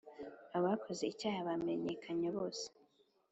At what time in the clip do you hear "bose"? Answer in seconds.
2.35-2.65